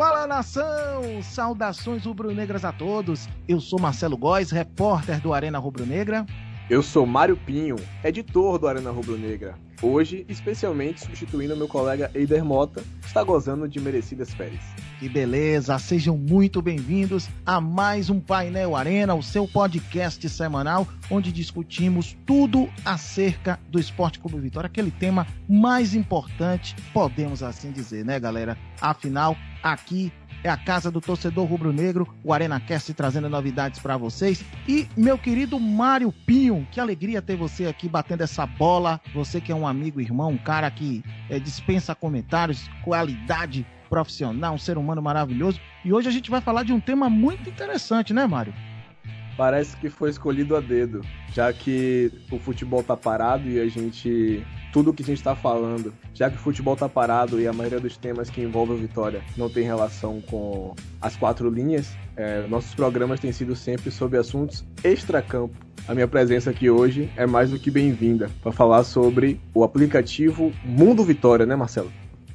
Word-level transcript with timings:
Fala 0.00 0.26
nação! 0.26 1.22
Saudações 1.22 2.06
rubro-negras 2.06 2.64
a 2.64 2.72
todos. 2.72 3.28
Eu 3.46 3.60
sou 3.60 3.78
Marcelo 3.78 4.16
Góes, 4.16 4.50
repórter 4.50 5.20
do 5.20 5.34
Arena 5.34 5.58
Rubro-Negra. 5.58 6.24
Eu 6.70 6.82
sou 6.82 7.04
Mário 7.04 7.36
Pinho, 7.36 7.76
editor 8.02 8.58
do 8.58 8.66
Arena 8.66 8.90
Rubro-Negra. 8.90 9.58
Hoje, 9.82 10.24
especialmente 10.26 11.02
substituindo 11.02 11.54
meu 11.54 11.68
colega 11.68 12.10
Eider 12.14 12.42
Mota, 12.42 12.82
que 13.02 13.08
está 13.08 13.22
gozando 13.22 13.68
de 13.68 13.78
merecidas 13.78 14.32
férias. 14.32 14.62
Que 14.98 15.06
beleza! 15.06 15.78
Sejam 15.78 16.16
muito 16.16 16.62
bem-vindos 16.62 17.28
a 17.44 17.60
mais 17.60 18.08
um 18.08 18.20
Painel 18.20 18.76
Arena, 18.76 19.14
o 19.14 19.22
seu 19.22 19.46
podcast 19.46 20.26
semanal, 20.30 20.88
onde 21.10 21.30
discutimos 21.30 22.16
tudo 22.24 22.70
acerca 22.86 23.60
do 23.68 23.78
Esporte 23.78 24.18
Clube 24.18 24.40
Vitória, 24.40 24.66
aquele 24.66 24.90
tema 24.90 25.26
mais 25.46 25.94
importante, 25.94 26.74
podemos 26.94 27.42
assim 27.42 27.70
dizer, 27.70 28.02
né, 28.02 28.18
galera? 28.18 28.56
Afinal, 28.80 29.36
aqui 29.62 30.12
é 30.42 30.48
a 30.48 30.56
casa 30.56 30.90
do 30.90 31.00
torcedor 31.00 31.46
rubro-negro, 31.46 32.08
o 32.24 32.32
Arena 32.32 32.58
Cast 32.58 32.92
trazendo 32.94 33.28
novidades 33.28 33.78
para 33.78 33.96
vocês. 33.96 34.42
E 34.66 34.88
meu 34.96 35.18
querido 35.18 35.60
Mário 35.60 36.12
Pinho, 36.12 36.66
que 36.70 36.80
alegria 36.80 37.20
ter 37.20 37.36
você 37.36 37.66
aqui 37.66 37.88
batendo 37.88 38.22
essa 38.22 38.46
bola. 38.46 39.00
Você 39.14 39.40
que 39.40 39.52
é 39.52 39.54
um 39.54 39.66
amigo, 39.66 40.00
irmão, 40.00 40.30
um 40.30 40.38
cara 40.38 40.70
que 40.70 41.04
é, 41.28 41.38
dispensa 41.38 41.94
comentários, 41.94 42.68
qualidade 42.82 43.66
profissional, 43.90 44.54
um 44.54 44.58
ser 44.58 44.78
humano 44.78 45.02
maravilhoso. 45.02 45.60
E 45.84 45.92
hoje 45.92 46.08
a 46.08 46.12
gente 46.12 46.30
vai 46.30 46.40
falar 46.40 46.62
de 46.62 46.72
um 46.72 46.80
tema 46.80 47.10
muito 47.10 47.48
interessante, 47.48 48.14
né, 48.14 48.26
Mário? 48.26 48.54
Parece 49.36 49.76
que 49.76 49.90
foi 49.90 50.10
escolhido 50.10 50.56
a 50.56 50.60
dedo, 50.60 51.02
já 51.32 51.52
que 51.52 52.12
o 52.30 52.38
futebol 52.38 52.82
tá 52.82 52.96
parado 52.96 53.48
e 53.48 53.58
a 53.60 53.68
gente 53.68 54.44
tudo 54.72 54.92
que 54.92 55.02
a 55.02 55.06
gente 55.06 55.18
está 55.18 55.34
falando, 55.34 55.92
já 56.14 56.30
que 56.30 56.36
o 56.36 56.40
futebol 56.40 56.74
está 56.74 56.88
parado 56.88 57.40
e 57.40 57.46
a 57.46 57.52
maioria 57.52 57.80
dos 57.80 57.96
temas 57.96 58.30
que 58.30 58.40
envolvem 58.40 58.76
o 58.76 58.78
Vitória 58.78 59.22
não 59.36 59.48
tem 59.48 59.64
relação 59.64 60.20
com 60.20 60.74
as 61.00 61.16
quatro 61.16 61.50
linhas, 61.50 61.94
é, 62.16 62.46
nossos 62.46 62.74
programas 62.74 63.20
têm 63.20 63.32
sido 63.32 63.56
sempre 63.56 63.90
sobre 63.90 64.18
assuntos 64.18 64.64
extracampo. 64.82 65.54
A 65.88 65.94
minha 65.94 66.06
presença 66.06 66.50
aqui 66.50 66.70
hoje 66.70 67.10
é 67.16 67.26
mais 67.26 67.50
do 67.50 67.58
que 67.58 67.70
bem-vinda 67.70 68.30
para 68.42 68.52
falar 68.52 68.84
sobre 68.84 69.40
o 69.54 69.64
aplicativo 69.64 70.52
Mundo 70.64 71.02
Vitória, 71.02 71.46
né, 71.46 71.56
Marcelo? 71.56 71.92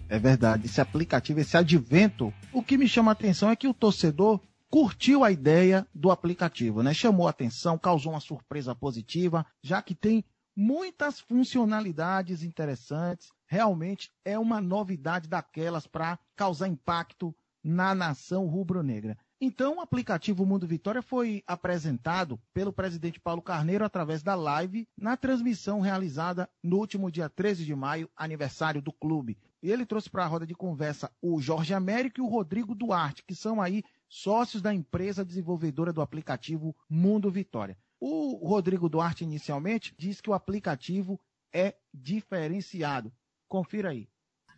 É 0.09 0.19
verdade, 0.19 0.65
esse 0.65 0.81
aplicativo, 0.81 1.39
esse 1.39 1.57
advento, 1.57 2.33
o 2.53 2.61
que 2.61 2.77
me 2.77 2.88
chama 2.88 3.11
a 3.11 3.13
atenção 3.13 3.49
é 3.49 3.55
que 3.55 3.67
o 3.67 3.73
torcedor 3.73 4.39
curtiu 4.69 5.23
a 5.23 5.31
ideia 5.31 5.88
do 5.93 6.11
aplicativo, 6.11 6.83
né? 6.83 6.93
Chamou 6.93 7.27
a 7.27 7.29
atenção, 7.29 7.77
causou 7.77 8.11
uma 8.11 8.19
surpresa 8.19 8.75
positiva, 8.75 9.45
já 9.63 9.81
que 9.81 9.95
tem 9.95 10.23
muitas 10.55 11.19
funcionalidades 11.19 12.43
interessantes. 12.43 13.29
Realmente 13.45 14.11
é 14.23 14.39
uma 14.39 14.61
novidade 14.61 15.27
daquelas 15.27 15.85
para 15.85 16.17
causar 16.35 16.67
impacto 16.67 17.35
na 17.63 17.95
nação 17.95 18.45
rubro-negra. 18.45 19.17
Então, 19.41 19.77
o 19.77 19.81
aplicativo 19.81 20.45
Mundo 20.45 20.65
Vitória 20.65 21.01
foi 21.01 21.43
apresentado 21.45 22.39
pelo 22.53 22.71
presidente 22.71 23.19
Paulo 23.19 23.41
Carneiro 23.41 23.83
através 23.83 24.23
da 24.23 24.33
live 24.33 24.87
na 24.97 25.17
transmissão 25.17 25.81
realizada 25.81 26.49
no 26.63 26.77
último 26.77 27.11
dia 27.11 27.27
13 27.27 27.65
de 27.65 27.75
maio, 27.75 28.09
aniversário 28.15 28.81
do 28.81 28.93
clube. 28.93 29.37
E 29.61 29.69
ele 29.69 29.85
trouxe 29.85 30.09
para 30.09 30.23
a 30.23 30.27
roda 30.27 30.45
de 30.45 30.55
conversa 30.55 31.11
o 31.21 31.41
Jorge 31.41 31.73
Américo 31.73 32.19
e 32.19 32.21
o 32.21 32.27
Rodrigo 32.27 32.73
Duarte, 32.73 33.23
que 33.23 33.35
são 33.35 33.61
aí 33.61 33.83
sócios 34.07 34.61
da 34.61 34.73
empresa 34.73 35.25
desenvolvedora 35.25 35.91
do 35.91 36.01
aplicativo 36.01 36.75
Mundo 36.89 37.29
Vitória. 37.29 37.77
O 38.07 38.47
Rodrigo 38.47 38.87
Duarte, 38.87 39.23
inicialmente, 39.23 39.95
diz 39.97 40.21
que 40.21 40.29
o 40.29 40.33
aplicativo 40.35 41.19
é 41.51 41.75
diferenciado. 41.91 43.11
Confira 43.47 43.89
aí 43.89 44.07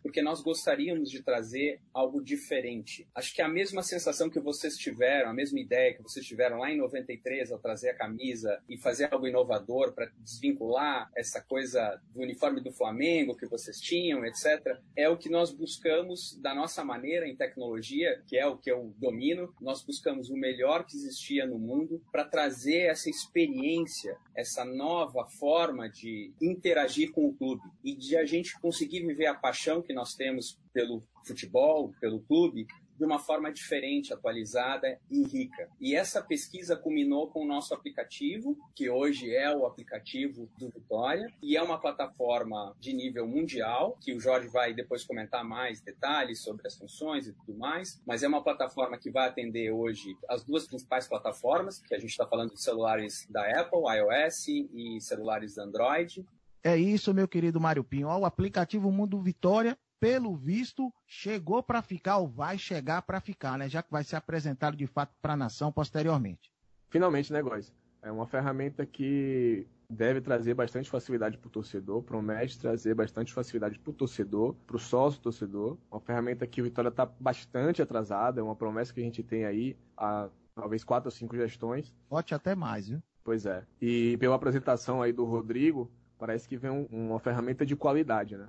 porque 0.02 0.22
nós 0.22 0.40
gostaríamos 0.40 1.10
de 1.10 1.22
trazer 1.22 1.82
algo 1.98 2.22
diferente. 2.22 3.06
Acho 3.14 3.34
que 3.34 3.42
a 3.42 3.48
mesma 3.48 3.82
sensação 3.82 4.30
que 4.30 4.38
vocês 4.38 4.76
tiveram, 4.76 5.30
a 5.30 5.34
mesma 5.34 5.58
ideia 5.58 5.94
que 5.94 6.02
vocês 6.02 6.24
tiveram 6.24 6.58
lá 6.58 6.70
em 6.70 6.76
93 6.76 7.50
ao 7.50 7.58
trazer 7.58 7.90
a 7.90 7.94
camisa 7.94 8.62
e 8.68 8.78
fazer 8.78 9.12
algo 9.12 9.26
inovador 9.26 9.92
para 9.92 10.10
desvincular 10.18 11.10
essa 11.16 11.40
coisa 11.40 12.00
do 12.14 12.20
uniforme 12.20 12.60
do 12.60 12.72
Flamengo 12.72 13.36
que 13.36 13.46
vocês 13.46 13.80
tinham, 13.80 14.24
etc., 14.24 14.78
é 14.96 15.08
o 15.08 15.16
que 15.16 15.28
nós 15.28 15.52
buscamos 15.52 16.38
da 16.40 16.54
nossa 16.54 16.84
maneira 16.84 17.26
em 17.26 17.34
tecnologia, 17.34 18.22
que 18.26 18.36
é 18.36 18.46
o 18.46 18.56
que 18.56 18.70
eu 18.70 18.94
domino. 18.98 19.52
Nós 19.60 19.82
buscamos 19.82 20.30
o 20.30 20.36
melhor 20.36 20.84
que 20.84 20.96
existia 20.96 21.46
no 21.46 21.58
mundo 21.58 22.00
para 22.12 22.24
trazer 22.24 22.82
essa 22.82 23.10
experiência, 23.10 24.16
essa 24.36 24.64
nova 24.64 25.26
forma 25.28 25.88
de 25.88 26.32
interagir 26.40 27.10
com 27.10 27.26
o 27.26 27.34
clube 27.34 27.62
e 27.82 27.94
de 27.94 28.16
a 28.16 28.24
gente 28.24 28.58
conseguir 28.60 29.04
viver 29.04 29.26
a 29.26 29.34
paixão 29.34 29.82
que 29.82 29.92
nós 29.92 30.14
temos 30.14 30.58
pelo 30.72 31.02
futebol, 31.24 31.92
pelo 32.00 32.20
clube, 32.20 32.66
de 32.98 33.04
uma 33.04 33.18
forma 33.18 33.52
diferente, 33.52 34.12
atualizada 34.12 34.98
e 35.08 35.22
rica. 35.22 35.68
E 35.80 35.94
essa 35.94 36.20
pesquisa 36.20 36.76
culminou 36.76 37.30
com 37.30 37.44
o 37.44 37.46
nosso 37.46 37.72
aplicativo, 37.72 38.58
que 38.74 38.90
hoje 38.90 39.32
é 39.32 39.54
o 39.56 39.64
aplicativo 39.64 40.50
do 40.58 40.68
Vitória, 40.68 41.32
e 41.40 41.56
é 41.56 41.62
uma 41.62 41.80
plataforma 41.80 42.74
de 42.80 42.92
nível 42.92 43.26
mundial, 43.26 43.96
que 44.00 44.12
o 44.12 44.20
Jorge 44.20 44.48
vai 44.48 44.74
depois 44.74 45.04
comentar 45.04 45.44
mais 45.44 45.80
detalhes 45.80 46.42
sobre 46.42 46.66
as 46.66 46.76
funções 46.76 47.28
e 47.28 47.32
tudo 47.32 47.56
mais, 47.56 48.02
mas 48.04 48.24
é 48.24 48.28
uma 48.28 48.42
plataforma 48.42 48.98
que 48.98 49.10
vai 49.10 49.28
atender 49.28 49.70
hoje 49.70 50.16
as 50.28 50.44
duas 50.44 50.66
principais 50.66 51.06
plataformas, 51.06 51.80
que 51.80 51.94
a 51.94 51.98
gente 51.98 52.10
está 52.10 52.26
falando 52.26 52.52
de 52.52 52.60
celulares 52.60 53.26
da 53.30 53.60
Apple, 53.60 53.82
iOS 53.96 54.48
e 54.48 55.00
celulares 55.00 55.56
Android, 55.56 56.26
é 56.62 56.76
isso, 56.76 57.14
meu 57.14 57.28
querido 57.28 57.60
Mário 57.60 57.84
Pinho. 57.84 58.08
o 58.08 58.24
aplicativo 58.24 58.90
Mundo 58.90 59.20
Vitória, 59.22 59.78
pelo 60.00 60.36
visto, 60.36 60.92
chegou 61.06 61.62
para 61.62 61.82
ficar 61.82 62.18
ou 62.18 62.28
vai 62.28 62.58
chegar 62.58 63.02
para 63.02 63.20
ficar, 63.20 63.58
né? 63.58 63.68
Já 63.68 63.82
que 63.82 63.90
vai 63.90 64.04
ser 64.04 64.16
apresentado 64.16 64.76
de 64.76 64.86
fato 64.86 65.14
para 65.20 65.32
a 65.32 65.36
nação 65.36 65.72
posteriormente. 65.72 66.52
Finalmente, 66.88 67.32
né, 67.32 67.42
Góis? 67.42 67.72
É 68.00 68.10
uma 68.10 68.26
ferramenta 68.26 68.86
que 68.86 69.66
deve 69.90 70.20
trazer 70.20 70.54
bastante 70.54 70.88
facilidade 70.88 71.38
para 71.38 71.48
o 71.48 71.50
torcedor, 71.50 72.02
promete 72.02 72.58
trazer 72.58 72.94
bastante 72.94 73.32
facilidade 73.32 73.78
para 73.78 73.90
o 73.90 73.94
torcedor, 73.94 74.54
para 74.66 74.76
o 74.76 74.78
sócio 74.78 75.20
torcedor. 75.20 75.76
Uma 75.90 76.00
ferramenta 76.00 76.46
que 76.46 76.60
o 76.60 76.64
Vitória 76.64 76.88
está 76.88 77.06
bastante 77.06 77.82
atrasada, 77.82 78.40
é 78.40 78.44
uma 78.44 78.56
promessa 78.56 78.92
que 78.92 79.00
a 79.00 79.04
gente 79.04 79.22
tem 79.22 79.44
aí 79.44 79.76
há 79.96 80.28
talvez 80.54 80.84
quatro 80.84 81.08
ou 81.08 81.12
cinco 81.12 81.36
gestões. 81.36 81.94
Pode 82.08 82.34
até 82.34 82.54
mais, 82.54 82.88
viu? 82.88 83.02
Pois 83.24 83.46
é. 83.46 83.64
E 83.80 84.16
pela 84.18 84.36
apresentação 84.36 85.02
aí 85.02 85.12
do 85.12 85.24
Rodrigo, 85.24 85.90
Parece 86.18 86.48
que 86.48 86.56
vem 86.56 86.70
um, 86.70 86.86
uma 86.90 87.20
ferramenta 87.20 87.64
de 87.64 87.76
qualidade, 87.76 88.36
né? 88.36 88.48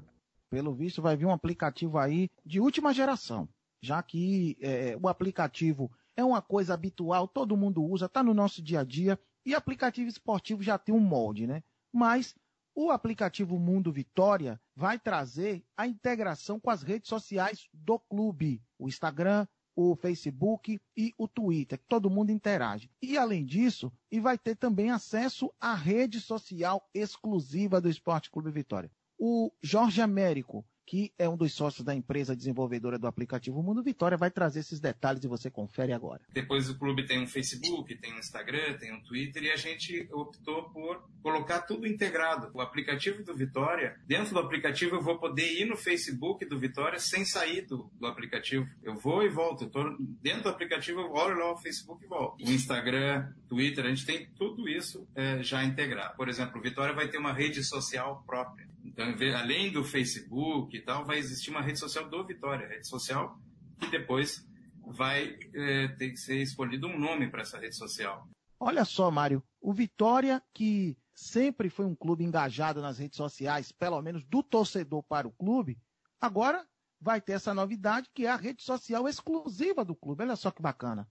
Pelo 0.49 0.73
visto, 0.73 1.01
vai 1.01 1.15
vir 1.15 1.25
um 1.25 1.31
aplicativo 1.31 1.97
aí 1.97 2.29
de 2.45 2.59
última 2.59 2.93
geração, 2.93 3.47
já 3.81 4.01
que 4.01 4.57
é, 4.61 4.97
o 5.01 5.07
aplicativo 5.07 5.91
é 6.15 6.23
uma 6.23 6.41
coisa 6.41 6.73
habitual, 6.73 7.27
todo 7.27 7.55
mundo 7.55 7.83
usa, 7.83 8.07
está 8.07 8.23
no 8.23 8.33
nosso 8.33 8.61
dia 8.61 8.81
a 8.81 8.83
dia, 8.83 9.19
e 9.45 9.55
aplicativo 9.55 10.09
esportivo 10.09 10.61
já 10.61 10.77
tem 10.77 10.93
um 10.93 10.99
molde, 10.99 11.47
né? 11.47 11.63
Mas 11.93 12.35
o 12.75 12.91
aplicativo 12.91 13.59
Mundo 13.59 13.91
Vitória 13.91 14.59
vai 14.75 14.99
trazer 14.99 15.63
a 15.75 15.87
integração 15.87 16.59
com 16.59 16.69
as 16.69 16.81
redes 16.81 17.09
sociais 17.09 17.67
do 17.73 17.99
clube, 17.99 18.61
o 18.77 18.87
Instagram, 18.87 19.47
o 19.75 19.95
Facebook 19.95 20.79
e 20.95 21.13
o 21.17 21.27
Twitter, 21.27 21.79
que 21.79 21.85
todo 21.87 22.09
mundo 22.09 22.31
interage. 22.31 22.91
E 23.01 23.17
além 23.17 23.45
disso, 23.45 23.91
e 24.11 24.19
vai 24.19 24.37
ter 24.37 24.55
também 24.55 24.91
acesso 24.91 25.53
à 25.59 25.73
rede 25.73 26.19
social 26.19 26.87
exclusiva 26.93 27.79
do 27.79 27.89
Esporte 27.89 28.29
Clube 28.29 28.51
Vitória. 28.51 28.91
O 29.21 29.51
Jorge 29.61 30.01
Américo, 30.01 30.65
que 30.89 31.13
é 31.19 31.29
um 31.29 31.37
dos 31.37 31.53
sócios 31.53 31.85
da 31.85 31.93
empresa 31.93 32.35
desenvolvedora 32.35 32.97
do 32.97 33.05
aplicativo 33.05 33.61
Mundo 33.61 33.83
Vitória, 33.83 34.17
vai 34.17 34.31
trazer 34.31 34.61
esses 34.61 34.79
detalhes 34.79 35.23
e 35.23 35.27
você 35.27 35.47
confere 35.47 35.93
agora. 35.93 36.19
Depois 36.33 36.67
o 36.67 36.79
clube 36.79 37.05
tem 37.05 37.21
um 37.21 37.27
Facebook, 37.27 37.95
tem 37.97 38.11
um 38.11 38.17
Instagram, 38.17 38.75
tem 38.79 38.91
um 38.91 38.99
Twitter 39.03 39.43
e 39.43 39.51
a 39.51 39.55
gente 39.55 40.09
optou 40.11 40.63
por 40.71 41.07
colocar 41.21 41.61
tudo 41.61 41.85
integrado. 41.85 42.49
O 42.55 42.59
aplicativo 42.59 43.23
do 43.23 43.35
Vitória, 43.35 43.99
dentro 44.07 44.33
do 44.33 44.39
aplicativo 44.39 44.95
eu 44.95 45.01
vou 45.03 45.19
poder 45.19 45.61
ir 45.61 45.65
no 45.65 45.77
Facebook 45.77 46.43
do 46.45 46.57
Vitória 46.57 46.97
sem 46.97 47.23
sair 47.23 47.67
do, 47.67 47.87
do 47.99 48.07
aplicativo. 48.07 48.67
Eu 48.81 48.95
vou 48.95 49.21
e 49.21 49.29
volto. 49.29 49.65
Eu 49.65 49.69
tô 49.69 49.95
dentro 49.99 50.41
do 50.41 50.49
aplicativo, 50.49 51.01
eu 51.01 51.11
olho 51.11 51.37
lá 51.37 51.51
o 51.51 51.57
Facebook 51.57 52.03
e 52.03 52.07
volto. 52.07 52.43
O 52.43 52.49
Instagram, 52.49 53.31
Twitter, 53.47 53.85
a 53.85 53.89
gente 53.89 54.07
tem 54.07 54.27
tudo 54.35 54.67
isso 54.67 55.07
é, 55.13 55.43
já 55.43 55.63
integrado. 55.63 56.15
Por 56.17 56.27
exemplo, 56.27 56.57
o 56.57 56.63
Vitória 56.63 56.95
vai 56.95 57.07
ter 57.07 57.19
uma 57.19 57.31
rede 57.31 57.63
social 57.63 58.23
própria. 58.25 58.67
Então, 58.83 59.13
além 59.37 59.71
do 59.71 59.83
Facebook 59.83 60.78
e 60.79 60.81
tal, 60.81 61.05
vai 61.05 61.17
existir 61.17 61.51
uma 61.51 61.61
rede 61.61 61.79
social 61.79 62.09
do 62.09 62.25
Vitória, 62.25 62.67
rede 62.67 62.87
social 62.87 63.37
que 63.79 63.87
depois 63.89 64.45
vai 64.85 65.37
é, 65.53 65.87
ter 65.89 66.09
que 66.09 66.17
ser 66.17 66.41
escolhido 66.41 66.87
um 66.87 66.99
nome 66.99 67.29
para 67.29 67.41
essa 67.41 67.57
rede 67.57 67.75
social. 67.75 68.27
Olha 68.59 68.83
só, 68.83 69.09
Mário, 69.09 69.43
o 69.61 69.71
Vitória, 69.71 70.41
que 70.53 70.97
sempre 71.15 71.69
foi 71.69 71.85
um 71.85 71.95
clube 71.95 72.23
engajado 72.23 72.81
nas 72.81 72.97
redes 72.97 73.17
sociais, 73.17 73.71
pelo 73.71 74.01
menos 74.01 74.23
do 74.25 74.41
torcedor 74.41 75.03
para 75.03 75.27
o 75.27 75.31
clube, 75.31 75.77
agora 76.19 76.65
vai 76.99 77.21
ter 77.21 77.33
essa 77.33 77.53
novidade 77.53 78.09
que 78.13 78.25
é 78.25 78.29
a 78.29 78.35
rede 78.35 78.63
social 78.63 79.07
exclusiva 79.07 79.85
do 79.85 79.95
clube. 79.95 80.23
Olha 80.23 80.35
só 80.35 80.51
que 80.51 80.61
bacana. 80.61 81.07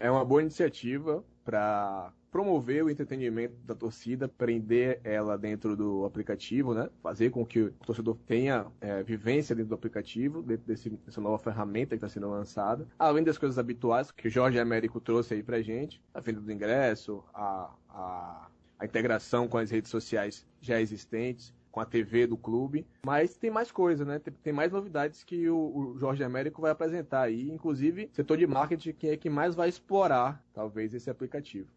É 0.00 0.10
uma 0.10 0.24
boa 0.24 0.40
iniciativa 0.42 1.24
para 1.48 2.12
promover 2.30 2.84
o 2.84 2.90
entretenimento 2.90 3.54
da 3.64 3.74
torcida, 3.74 4.28
prender 4.28 5.00
ela 5.02 5.38
dentro 5.38 5.74
do 5.74 6.04
aplicativo, 6.04 6.74
né? 6.74 6.90
Fazer 7.02 7.30
com 7.30 7.42
que 7.46 7.60
o 7.60 7.70
torcedor 7.86 8.18
tenha 8.26 8.66
é, 8.82 9.02
vivência 9.02 9.56
dentro 9.56 9.70
do 9.70 9.74
aplicativo, 9.74 10.42
dentro 10.42 10.66
desse, 10.66 10.90
dessa 10.90 11.22
nova 11.22 11.38
ferramenta 11.38 11.96
que 11.96 12.04
está 12.04 12.08
sendo 12.10 12.28
lançada. 12.28 12.86
Além 12.98 13.24
das 13.24 13.38
coisas 13.38 13.58
habituais 13.58 14.10
que 14.10 14.28
o 14.28 14.30
Jorge 14.30 14.60
Américo 14.60 15.00
trouxe 15.00 15.32
aí 15.32 15.42
pra 15.42 15.62
gente, 15.62 16.02
a 16.12 16.20
venda 16.20 16.38
do 16.38 16.52
ingresso, 16.52 17.24
a, 17.32 17.70
a, 17.88 18.48
a 18.78 18.84
integração 18.84 19.48
com 19.48 19.56
as 19.56 19.70
redes 19.70 19.90
sociais 19.90 20.46
já 20.60 20.78
existentes, 20.78 21.54
com 21.78 21.82
a 21.82 21.86
TV 21.86 22.26
do 22.26 22.36
clube. 22.36 22.84
Mas 23.06 23.36
tem 23.36 23.50
mais 23.50 23.70
coisa, 23.70 24.04
né? 24.04 24.18
Tem, 24.18 24.34
tem 24.42 24.52
mais 24.52 24.72
novidades 24.72 25.22
que 25.22 25.48
o, 25.48 25.56
o, 25.56 25.98
Jorge 25.98 26.24
Américo 26.24 26.60
vai 26.60 26.72
apresentar 26.72 27.22
aí. 27.22 27.48
Inclusive, 27.48 28.10
setor 28.12 28.36
de 28.36 28.46
marketing 28.48 28.92
que 28.92 29.08
é 29.08 29.16
que 29.16 29.30
mais 29.30 29.54
vai 29.54 29.68
explorar, 29.68 30.42
talvez, 30.52 30.92
esse 30.92 31.08
aplicativo. 31.08 31.68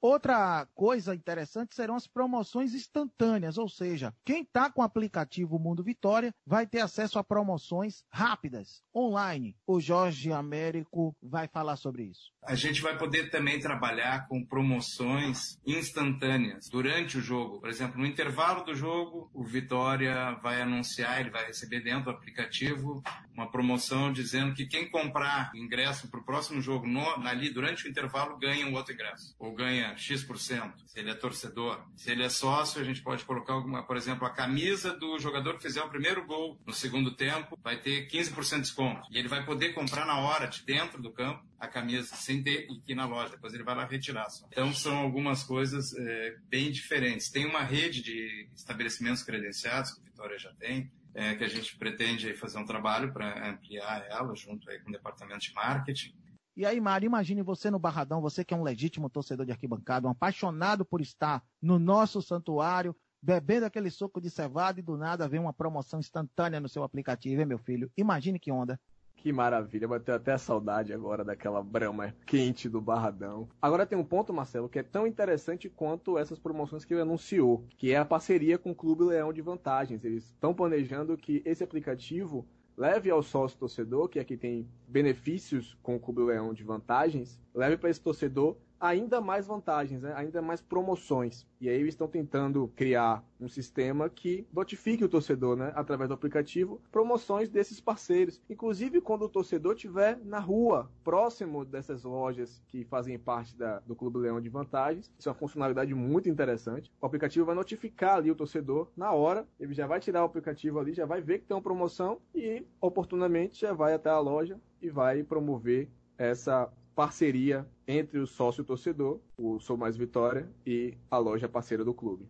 Outra 0.00 0.66
coisa 0.74 1.14
interessante 1.14 1.74
serão 1.74 1.94
as 1.94 2.06
promoções 2.06 2.74
instantâneas, 2.74 3.58
ou 3.58 3.68
seja, 3.68 4.14
quem 4.24 4.42
está 4.42 4.70
com 4.70 4.80
o 4.80 4.84
aplicativo 4.84 5.58
Mundo 5.58 5.82
Vitória 5.82 6.34
vai 6.46 6.66
ter 6.66 6.80
acesso 6.80 7.18
a 7.18 7.24
promoções 7.24 8.04
rápidas, 8.10 8.82
online. 8.94 9.56
O 9.66 9.80
Jorge 9.80 10.32
Américo 10.32 11.14
vai 11.22 11.48
falar 11.48 11.76
sobre 11.76 12.04
isso. 12.04 12.32
A 12.44 12.54
gente 12.54 12.80
vai 12.80 12.96
poder 12.96 13.30
também 13.30 13.58
trabalhar 13.58 14.28
com 14.28 14.44
promoções 14.44 15.58
instantâneas 15.66 16.68
durante 16.70 17.18
o 17.18 17.20
jogo. 17.20 17.60
Por 17.60 17.68
exemplo, 17.68 17.98
no 17.98 18.06
intervalo 18.06 18.64
do 18.64 18.74
jogo, 18.74 19.28
o 19.34 19.44
Vitória 19.44 20.38
vai 20.42 20.62
anunciar, 20.62 21.20
ele 21.20 21.30
vai 21.30 21.46
receber 21.46 21.80
dentro 21.80 22.04
do 22.04 22.10
aplicativo 22.10 23.02
uma 23.34 23.50
promoção 23.50 24.12
dizendo 24.12 24.54
que 24.54 24.66
quem 24.66 24.90
comprar 24.90 25.50
ingresso 25.54 26.08
para 26.08 26.20
o 26.20 26.24
próximo 26.24 26.60
jogo 26.60 26.86
no, 26.86 27.04
ali 27.26 27.50
durante 27.50 27.86
o 27.86 27.90
intervalo 27.90 28.38
ganha 28.38 28.66
um 28.66 28.74
outro 28.74 28.94
ingresso. 28.94 29.34
Ou 29.38 29.54
ganha 29.54 29.85
X%, 29.94 30.72
se 30.86 30.98
ele 30.98 31.10
é 31.10 31.14
torcedor. 31.14 31.84
Se 31.96 32.10
ele 32.10 32.22
é 32.22 32.28
sócio, 32.28 32.80
a 32.80 32.84
gente 32.84 33.02
pode 33.02 33.24
colocar 33.24 33.52
alguma, 33.52 33.82
por 33.82 33.96
exemplo, 33.96 34.26
a 34.26 34.30
camisa 34.30 34.92
do 34.96 35.18
jogador 35.18 35.56
que 35.56 35.62
fizer 35.62 35.82
o 35.82 35.88
primeiro 35.88 36.24
gol 36.26 36.58
no 36.66 36.72
segundo 36.72 37.14
tempo 37.14 37.58
vai 37.62 37.76
ter 37.76 38.08
15% 38.08 38.54
de 38.56 38.60
desconto. 38.62 39.08
E 39.10 39.18
ele 39.18 39.28
vai 39.28 39.44
poder 39.44 39.74
comprar 39.74 40.06
na 40.06 40.18
hora, 40.18 40.46
de 40.46 40.64
dentro 40.64 41.00
do 41.02 41.12
campo, 41.12 41.44
a 41.60 41.68
camisa 41.68 42.14
sem 42.16 42.42
ter 42.42 42.66
que 42.66 42.92
ir 42.92 42.94
na 42.94 43.06
loja. 43.06 43.30
Depois 43.30 43.52
ele 43.54 43.62
vai 43.62 43.74
lá 43.74 43.84
retirar. 43.84 44.28
Só. 44.30 44.46
Então 44.50 44.72
são 44.72 44.96
algumas 44.96 45.42
coisas 45.42 45.94
é, 45.94 46.36
bem 46.48 46.70
diferentes. 46.70 47.28
Tem 47.28 47.46
uma 47.46 47.62
rede 47.62 48.02
de 48.02 48.48
estabelecimentos 48.54 49.22
credenciados 49.22 49.92
que 49.92 50.00
o 50.00 50.04
Vitória 50.04 50.38
já 50.38 50.52
tem. 50.54 50.90
É, 51.18 51.34
que 51.34 51.44
a 51.44 51.48
gente 51.48 51.74
pretende 51.78 52.34
fazer 52.34 52.58
um 52.58 52.66
trabalho 52.66 53.10
para 53.10 53.48
ampliar 53.48 54.04
ela 54.10 54.34
junto 54.34 54.68
aí 54.68 54.78
com 54.80 54.90
o 54.90 54.92
departamento 54.92 55.40
de 55.40 55.54
marketing. 55.54 56.14
E 56.56 56.64
aí, 56.64 56.80
Mário, 56.80 57.04
imagine 57.04 57.42
você 57.42 57.70
no 57.70 57.78
Barradão, 57.78 58.22
você 58.22 58.42
que 58.42 58.54
é 58.54 58.56
um 58.56 58.62
legítimo 58.62 59.10
torcedor 59.10 59.44
de 59.44 59.52
arquibancada, 59.52 60.08
um 60.08 60.10
apaixonado 60.10 60.86
por 60.86 61.02
estar 61.02 61.44
no 61.60 61.78
nosso 61.78 62.22
santuário, 62.22 62.96
bebendo 63.20 63.66
aquele 63.66 63.90
suco 63.90 64.22
de 64.22 64.30
cevada 64.30 64.80
e 64.80 64.82
do 64.82 64.96
nada 64.96 65.28
vem 65.28 65.38
uma 65.38 65.52
promoção 65.52 66.00
instantânea 66.00 66.58
no 66.58 66.66
seu 66.66 66.82
aplicativo, 66.82 67.42
hein, 67.42 67.46
meu 67.46 67.58
filho? 67.58 67.90
Imagine 67.94 68.38
que 68.38 68.50
onda. 68.50 68.80
Que 69.16 69.32
maravilha, 69.34 69.86
bateu 69.86 70.14
até 70.14 70.38
saudade 70.38 70.94
agora 70.94 71.22
daquela 71.22 71.62
brama 71.62 72.14
quente 72.24 72.70
do 72.70 72.80
Barradão. 72.80 73.48
Agora 73.60 73.84
tem 73.84 73.98
um 73.98 74.04
ponto, 74.04 74.32
Marcelo, 74.32 74.68
que 74.68 74.78
é 74.78 74.82
tão 74.82 75.06
interessante 75.06 75.68
quanto 75.68 76.16
essas 76.16 76.38
promoções 76.38 76.86
que 76.86 76.94
ele 76.94 77.02
anunciou, 77.02 77.66
que 77.76 77.92
é 77.92 77.98
a 77.98 78.04
parceria 78.04 78.56
com 78.56 78.70
o 78.70 78.74
Clube 78.74 79.04
Leão 79.04 79.30
de 79.30 79.42
Vantagens. 79.42 80.04
Eles 80.04 80.24
estão 80.24 80.54
planejando 80.54 81.18
que 81.18 81.42
esse 81.44 81.62
aplicativo 81.62 82.46
leve 82.76 83.10
ao 83.10 83.22
sócio 83.22 83.58
torcedor, 83.58 84.08
que 84.08 84.18
aqui 84.18 84.36
tem 84.36 84.68
benefícios 84.86 85.76
com 85.82 85.96
o 85.96 86.00
Clube 86.00 86.22
Leão 86.22 86.52
de 86.52 86.62
vantagens, 86.62 87.40
leve 87.54 87.76
para 87.76 87.90
esse 87.90 88.00
torcedor 88.00 88.56
ainda 88.80 89.20
mais 89.20 89.46
vantagens, 89.46 90.02
né? 90.02 90.12
ainda 90.16 90.40
mais 90.42 90.60
promoções. 90.60 91.46
E 91.60 91.68
aí 91.68 91.76
eles 91.76 91.94
estão 91.94 92.06
tentando 92.06 92.68
criar 92.76 93.24
um 93.40 93.48
sistema 93.48 94.08
que 94.08 94.46
notifique 94.52 95.04
o 95.04 95.08
torcedor, 95.08 95.56
né, 95.56 95.72
através 95.74 96.08
do 96.08 96.14
aplicativo, 96.14 96.80
promoções 96.92 97.48
desses 97.48 97.80
parceiros. 97.80 98.40
Inclusive 98.48 99.00
quando 99.00 99.22
o 99.22 99.28
torcedor 99.28 99.74
estiver 99.74 100.18
na 100.24 100.38
rua, 100.38 100.90
próximo 101.02 101.64
dessas 101.64 102.04
lojas 102.04 102.62
que 102.68 102.84
fazem 102.84 103.18
parte 103.18 103.56
da, 103.56 103.80
do 103.80 103.94
Clube 103.94 104.18
Leão 104.18 104.40
de 104.40 104.48
Vantagens. 104.48 105.10
Isso 105.18 105.28
é 105.28 105.32
uma 105.32 105.38
funcionalidade 105.38 105.94
muito 105.94 106.28
interessante. 106.28 106.90
O 107.00 107.06
aplicativo 107.06 107.46
vai 107.46 107.54
notificar 107.54 108.16
ali 108.16 108.30
o 108.30 108.34
torcedor 108.34 108.88
na 108.96 109.12
hora, 109.12 109.46
ele 109.58 109.74
já 109.74 109.86
vai 109.86 110.00
tirar 110.00 110.22
o 110.22 110.26
aplicativo 110.26 110.78
ali, 110.78 110.92
já 110.92 111.06
vai 111.06 111.20
ver 111.20 111.38
que 111.38 111.46
tem 111.46 111.56
uma 111.56 111.62
promoção 111.62 112.20
e 112.34 112.64
oportunamente 112.80 113.60
já 113.60 113.72
vai 113.72 113.94
até 113.94 114.10
a 114.10 114.18
loja 114.18 114.60
e 114.80 114.90
vai 114.90 115.22
promover 115.22 115.88
essa 116.18 116.70
parceria 116.96 117.68
entre 117.86 118.18
o 118.18 118.26
sócio 118.26 118.64
torcedor, 118.64 119.20
o 119.36 119.60
Sou 119.60 119.76
Mais 119.76 119.98
Vitória, 119.98 120.50
e 120.66 120.96
a 121.10 121.18
loja 121.18 121.46
parceira 121.46 121.84
do 121.84 121.92
clube. 121.92 122.26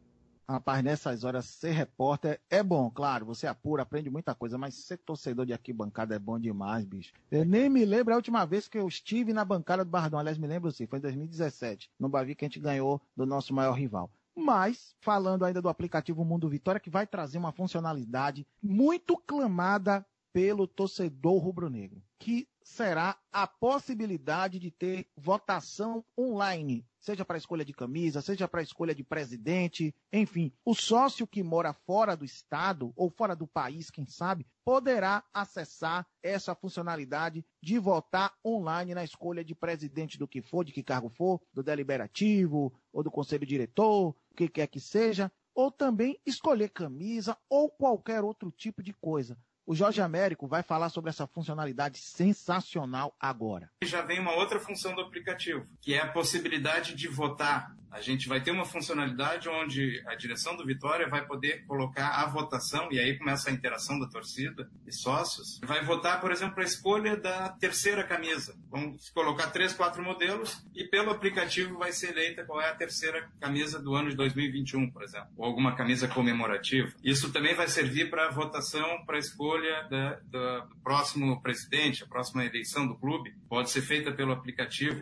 Rapaz, 0.48 0.82
nessas 0.82 1.24
horas, 1.24 1.44
ser 1.46 1.70
repórter 1.70 2.40
é 2.50 2.62
bom, 2.62 2.90
claro, 2.90 3.24
você 3.24 3.46
apura, 3.46 3.82
aprende 3.82 4.10
muita 4.10 4.34
coisa, 4.34 4.58
mas 4.58 4.74
ser 4.74 4.98
torcedor 4.98 5.46
de 5.46 5.52
arquibancada 5.52 6.16
é 6.16 6.18
bom 6.18 6.38
demais, 6.38 6.84
bicho. 6.84 7.12
Eu 7.30 7.44
nem 7.44 7.68
me 7.68 7.84
lembro 7.84 8.12
a 8.12 8.16
última 8.16 8.44
vez 8.44 8.68
que 8.68 8.78
eu 8.78 8.86
estive 8.86 9.32
na 9.32 9.44
bancada 9.44 9.84
do 9.84 9.90
Bardão, 9.90 10.18
aliás, 10.18 10.36
me 10.36 10.46
lembro 10.48 10.70
sim, 10.72 10.86
foi 10.86 10.98
em 10.98 11.02
2017, 11.02 11.90
no 11.98 12.08
Bavi 12.08 12.34
que 12.34 12.44
a 12.44 12.48
gente 12.48 12.60
ganhou 12.60 13.00
do 13.16 13.24
nosso 13.24 13.54
maior 13.54 13.72
rival. 13.72 14.10
Mas, 14.36 14.94
falando 15.00 15.44
ainda 15.44 15.62
do 15.62 15.68
aplicativo 15.68 16.24
Mundo 16.24 16.48
Vitória, 16.48 16.80
que 16.80 16.90
vai 16.90 17.06
trazer 17.06 17.38
uma 17.38 17.52
funcionalidade 17.52 18.46
muito 18.62 19.16
clamada 19.16 20.04
pelo 20.36 20.66
torcedor 20.66 21.38
rubro-negro, 21.38 22.02
que 22.18 22.46
será 22.62 23.18
a 23.32 23.46
possibilidade 23.46 24.58
de 24.58 24.70
ter 24.70 25.08
votação 25.16 26.04
online, 26.14 26.84
seja 27.00 27.24
para 27.24 27.38
escolha 27.38 27.64
de 27.64 27.72
camisa, 27.72 28.20
seja 28.20 28.46
para 28.46 28.60
escolha 28.60 28.94
de 28.94 29.02
presidente, 29.02 29.94
enfim, 30.12 30.52
o 30.62 30.74
sócio 30.74 31.26
que 31.26 31.42
mora 31.42 31.72
fora 31.72 32.14
do 32.14 32.22
estado 32.22 32.92
ou 32.94 33.08
fora 33.08 33.34
do 33.34 33.46
país, 33.46 33.90
quem 33.90 34.04
sabe, 34.04 34.46
poderá 34.62 35.24
acessar 35.32 36.06
essa 36.22 36.54
funcionalidade 36.54 37.42
de 37.62 37.78
votar 37.78 38.36
online 38.44 38.92
na 38.92 39.04
escolha 39.04 39.42
de 39.42 39.54
presidente 39.54 40.18
do 40.18 40.28
que 40.28 40.42
for, 40.42 40.66
de 40.66 40.72
que 40.72 40.82
cargo 40.82 41.08
for, 41.08 41.40
do 41.50 41.62
deliberativo 41.62 42.78
ou 42.92 43.02
do 43.02 43.10
conselho 43.10 43.46
diretor, 43.46 44.14
o 44.30 44.34
que 44.34 44.50
quer 44.50 44.66
que 44.66 44.80
seja, 44.80 45.32
ou 45.54 45.72
também 45.72 46.20
escolher 46.26 46.68
camisa 46.68 47.38
ou 47.48 47.70
qualquer 47.70 48.22
outro 48.22 48.50
tipo 48.50 48.82
de 48.82 48.92
coisa. 48.92 49.34
O 49.68 49.74
Jorge 49.74 50.00
Américo 50.00 50.46
vai 50.46 50.62
falar 50.62 50.90
sobre 50.90 51.10
essa 51.10 51.26
funcionalidade 51.26 51.98
sensacional 51.98 53.12
agora. 53.18 53.68
Já 53.82 54.00
vem 54.00 54.20
uma 54.20 54.32
outra 54.32 54.60
função 54.60 54.94
do 54.94 55.00
aplicativo, 55.00 55.66
que 55.80 55.92
é 55.92 56.00
a 56.00 56.06
possibilidade 56.06 56.94
de 56.94 57.08
votar. 57.08 57.74
A 57.90 58.00
gente 58.00 58.28
vai 58.28 58.40
ter 58.42 58.50
uma 58.50 58.64
funcionalidade 58.64 59.48
onde 59.48 60.02
a 60.06 60.14
direção 60.14 60.56
do 60.56 60.64
Vitória 60.64 61.08
vai 61.08 61.26
poder 61.26 61.64
colocar 61.66 62.08
a 62.08 62.26
votação, 62.26 62.88
e 62.90 62.98
aí 62.98 63.16
começa 63.16 63.50
a 63.50 63.52
interação 63.52 63.98
da 63.98 64.06
torcida 64.06 64.68
e 64.86 64.92
sócios. 64.92 65.61
Vai 65.64 65.84
votar, 65.84 66.20
por 66.20 66.30
exemplo, 66.30 66.61
a 66.61 66.64
escolha 66.64 67.16
da 67.16 67.49
terceira 67.49 68.04
camisa. 68.04 68.56
Vamos 68.70 69.11
colocar 69.11 69.50
três, 69.50 69.72
quatro 69.72 70.02
modelos, 70.02 70.64
e 70.75 70.84
pelo 70.84 71.11
aplicativo 71.11 71.78
vai 71.78 71.92
ser 71.92 72.11
eleita 72.11 72.44
qual 72.44 72.61
é 72.61 72.68
a 72.68 72.75
terceira 72.75 73.28
camisa 73.40 73.78
do 73.78 73.94
ano 73.94 74.11
de 74.11 74.16
2021, 74.16 74.90
por 74.90 75.02
exemplo, 75.02 75.28
ou 75.37 75.44
alguma 75.44 75.75
camisa 75.75 76.08
comemorativa. 76.08 76.92
Isso 77.02 77.32
também 77.32 77.54
vai 77.54 77.68
servir 77.68 78.11
para 78.11 78.30
votação 78.30 79.04
para 79.04 79.18
escolha 79.18 79.87
da, 79.90 80.20
da, 80.30 80.58
do 80.61 80.76
próximo 80.76 81.40
presidente, 81.40 82.04
a 82.04 82.06
próxima 82.06 82.44
eleição 82.44 82.87
do 82.87 82.96
clube, 82.96 83.34
pode 83.49 83.70
ser 83.70 83.82
feita 83.82 84.12
pelo 84.12 84.32
aplicativo. 84.32 85.00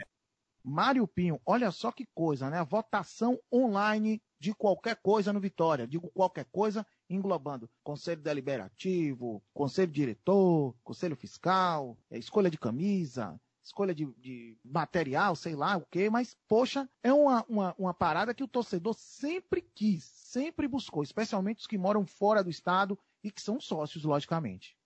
Mário 0.64 1.06
Pinho, 1.06 1.38
olha 1.44 1.71
só 1.71 1.92
que 1.92 2.06
coisa, 2.14 2.49
né? 2.49 2.59
A 2.59 2.64
votação 2.64 3.38
online 3.52 4.23
de 4.40 4.54
qualquer 4.54 4.97
coisa 4.97 5.30
no 5.30 5.38
Vitória. 5.38 5.87
Digo 5.87 6.11
qualquer 6.14 6.47
coisa, 6.47 6.87
englobando 7.09 7.68
conselho 7.83 8.23
deliberativo, 8.23 9.42
conselho 9.52 9.92
diretor, 9.92 10.75
conselho 10.83 11.16
fiscal, 11.16 11.99
é, 12.11 12.18
escolha 12.18 12.50
de 12.50 12.59
camisa, 12.59 13.38
escolha 13.62 13.94
de, 13.94 14.06
de, 14.18 14.56
material, 14.64 15.37
sei 15.37 15.54
lá 15.54 15.76
o 15.76 15.87
que, 15.90 16.09
mas, 16.09 16.35
poxa, 16.49 16.88
é 17.02 17.12
uma, 17.12 17.44
uma, 17.47 17.75
uma 17.78 17.94
parada 17.94 18.35
que 18.35 18.44
o 18.44 18.49
torcedor 18.49 18.94
sempre 18.94 19.61
quis, 19.61 20.04
sempre 20.04 20.66
buscou, 20.66 21.02
especialmente 21.02 21.61
os 21.61 21.66
que 21.66 21.78
moram 21.78 22.06
fora 22.06 22.42
do 22.42 22.50
estado 22.50 22.99
e 23.23 23.30
que 23.30 23.40
são 23.40 23.61
sócios, 23.61 24.04
logicamente. 24.04 24.76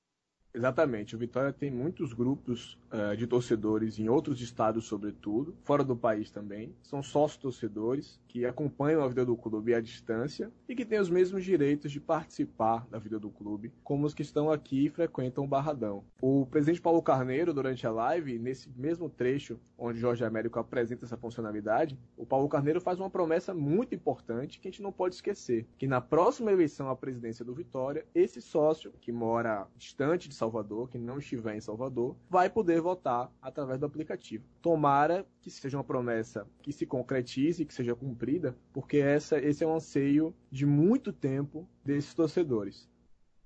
Exatamente. 0.53 1.15
O 1.15 1.19
Vitória 1.19 1.53
tem 1.53 1.71
muitos 1.71 2.13
grupos 2.13 2.79
uh, 2.93 3.17
de 3.17 3.27
torcedores 3.27 3.99
em 3.99 4.09
outros 4.09 4.41
estados, 4.41 4.87
sobretudo, 4.87 5.55
fora 5.63 5.85
do 5.85 5.97
país 5.97 6.31
também. 6.31 6.75
São 6.83 7.03
sócios 7.03 7.41
torcedores 7.41 8.21
que 8.27 8.45
acompanham 8.45 9.03
a 9.03 9.09
vida 9.09 9.25
do 9.25 9.37
clube 9.37 9.75
à 9.75 9.81
distância 9.81 10.51
e 10.69 10.75
que 10.75 10.85
têm 10.85 10.99
os 10.99 11.11
mesmos 11.11 11.45
direitos 11.45 11.93
de 11.93 12.01
participar 12.01 12.87
da 12.91 12.99
vida 12.99 13.19
do 13.19 13.31
clube, 13.31 13.73
como 13.85 14.07
os 14.07 14.15
que 14.15 14.23
estão 14.23 14.51
aqui 14.51 14.87
e 14.87 14.91
frequentam 14.91 15.45
o 15.45 15.49
Barradão. 15.49 16.05
O 16.21 16.47
presidente 16.47 16.81
Paulo 16.81 17.03
Carneiro, 17.03 17.55
durante 17.55 17.87
a 17.87 17.91
live, 17.91 18.39
nesse 18.39 18.69
mesmo 18.77 19.09
trecho 19.09 19.59
onde 19.77 20.01
Jorge 20.01 20.25
Américo 20.25 20.59
apresenta 20.59 21.05
essa 21.05 21.17
funcionalidade, 21.17 21.99
o 22.17 22.27
Paulo 22.27 22.49
Carneiro 22.49 22.81
faz 22.81 22.99
uma 22.99 23.09
promessa 23.09 23.55
muito 23.55 23.95
importante 23.95 24.59
que 24.59 24.69
a 24.69 24.71
gente 24.71 24.83
não 24.83 24.93
pode 24.93 25.15
esquecer, 25.15 25.67
que 25.79 25.87
na 25.87 26.01
próxima 26.01 26.51
eleição 26.51 26.89
à 26.91 26.97
presidência 26.97 27.45
do 27.45 27.55
Vitória, 27.55 28.05
esse 28.15 28.41
sócio 28.43 28.93
que 29.01 29.13
mora 29.13 29.67
distante 29.77 30.29
de 30.29 30.35
Salvador, 30.35 30.48
Salvador, 30.49 30.89
quem 30.89 31.01
não 31.01 31.19
estiver 31.19 31.55
em 31.55 31.61
Salvador, 31.61 32.17
vai 32.31 32.49
poder 32.49 32.81
votar 32.81 33.31
através 33.41 33.79
do 33.79 33.85
aplicativo. 33.85 34.45
Tomara 34.63 35.27
que 35.43 35.51
seja 35.51 35.77
uma 35.77 35.85
promessa 35.85 36.47
que 36.63 36.73
se 36.73 36.87
concretize, 36.87 37.67
que 37.67 37.75
seja 37.75 37.95
cumprida, 37.95 38.57
porque 38.73 38.97
essa, 38.97 39.39
esse 39.39 39.63
é 39.63 39.67
um 39.67 39.75
anseio 39.75 40.35
de 40.51 40.65
muito 40.65 41.13
tempo 41.13 41.69
desses 41.85 42.15
torcedores. 42.15 42.89